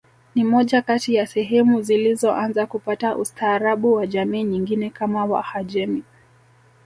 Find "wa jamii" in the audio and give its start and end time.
3.93-4.43